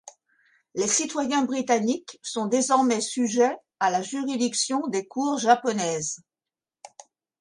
Les 0.73 0.87
citoyens 0.87 1.43
britanniques 1.45 2.17
sont 2.23 2.47
désormais 2.47 3.01
sujets 3.01 3.55
à 3.79 3.91
la 3.91 4.01
juridiction 4.01 4.87
des 4.87 5.05
cours 5.07 5.37
japonaises. 5.37 6.23